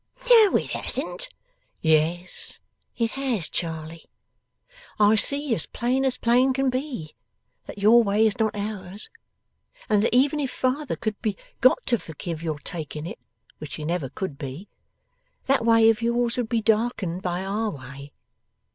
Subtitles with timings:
[0.31, 1.29] 'No it hasn't!'
[1.79, 2.59] 'Yes
[2.97, 4.05] it has, Charley.
[4.99, 7.13] I see, as plain as plain can be,
[7.67, 9.11] that your way is not ours,
[9.89, 13.19] and that even if father could be got to forgive your taking it
[13.59, 14.67] (which he never could be),
[15.45, 18.11] that way of yours would be darkened by our way.